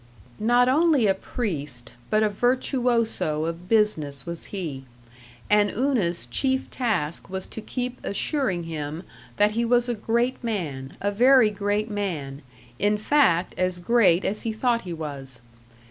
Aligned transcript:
Not 0.39 0.67
only 0.67 1.05
a 1.05 1.13
priest, 1.13 1.93
but 2.09 2.23
a 2.23 2.29
virtuoso 2.29 3.45
of 3.45 3.69
business 3.69 4.25
was 4.25 4.45
he, 4.45 4.85
and 5.47 5.69
Una's 5.69 6.25
chief 6.25 6.71
task 6.71 7.29
was 7.29 7.45
to 7.45 7.61
keep 7.61 7.99
assuring 8.03 8.63
him 8.63 9.03
that 9.37 9.51
he 9.51 9.63
was 9.63 9.87
a 9.87 9.93
great 9.93 10.43
man, 10.43 10.97
a 11.01 11.11
very 11.11 11.51
great 11.51 11.91
man 11.91 12.41
in 12.79 12.97
fact, 12.97 13.53
as 13.59 13.77
great 13.77 14.25
as 14.25 14.41
he 14.41 14.51
thought 14.51 14.81
he 14.81 14.93
was. 14.93 15.39